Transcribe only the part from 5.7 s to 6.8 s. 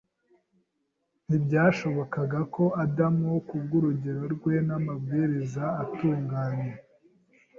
atunganye,